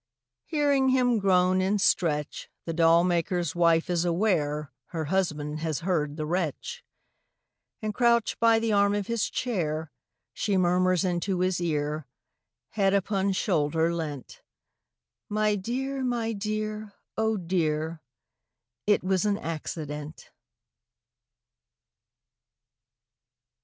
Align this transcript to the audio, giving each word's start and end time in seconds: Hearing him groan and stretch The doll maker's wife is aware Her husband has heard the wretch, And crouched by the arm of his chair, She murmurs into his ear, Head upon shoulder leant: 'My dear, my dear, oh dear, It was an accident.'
Hearing 0.45 0.89
him 0.89 1.19
groan 1.19 1.61
and 1.61 1.79
stretch 1.79 2.49
The 2.65 2.73
doll 2.73 3.03
maker's 3.03 3.53
wife 3.55 3.87
is 3.87 4.03
aware 4.03 4.71
Her 4.87 5.05
husband 5.13 5.59
has 5.59 5.81
heard 5.81 6.17
the 6.17 6.25
wretch, 6.25 6.83
And 7.83 7.93
crouched 7.93 8.39
by 8.39 8.57
the 8.57 8.73
arm 8.73 8.95
of 8.95 9.05
his 9.05 9.29
chair, 9.29 9.91
She 10.33 10.57
murmurs 10.57 11.03
into 11.05 11.41
his 11.41 11.61
ear, 11.61 12.07
Head 12.69 12.95
upon 12.95 13.33
shoulder 13.33 13.93
leant: 13.93 14.41
'My 15.29 15.53
dear, 15.55 16.03
my 16.03 16.33
dear, 16.33 16.93
oh 17.15 17.37
dear, 17.37 18.01
It 18.87 19.03
was 19.03 19.23
an 19.25 19.37
accident.' 19.37 20.31